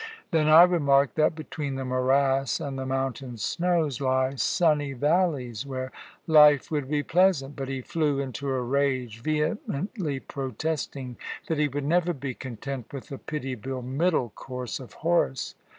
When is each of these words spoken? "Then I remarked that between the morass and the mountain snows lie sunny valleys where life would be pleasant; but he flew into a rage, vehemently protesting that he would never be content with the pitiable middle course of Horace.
"Then 0.31 0.47
I 0.49 0.63
remarked 0.63 1.13
that 1.17 1.35
between 1.35 1.75
the 1.75 1.85
morass 1.85 2.59
and 2.59 2.75
the 2.75 2.87
mountain 2.87 3.37
snows 3.37 4.01
lie 4.01 4.33
sunny 4.33 4.93
valleys 4.93 5.63
where 5.63 5.91
life 6.25 6.71
would 6.71 6.89
be 6.89 7.03
pleasant; 7.03 7.55
but 7.55 7.67
he 7.69 7.81
flew 7.83 8.19
into 8.19 8.49
a 8.49 8.61
rage, 8.63 9.19
vehemently 9.21 10.19
protesting 10.19 11.17
that 11.45 11.59
he 11.59 11.67
would 11.67 11.85
never 11.85 12.13
be 12.13 12.33
content 12.33 12.91
with 12.91 13.09
the 13.09 13.19
pitiable 13.19 13.83
middle 13.83 14.29
course 14.29 14.79
of 14.79 14.93
Horace. 15.05 15.53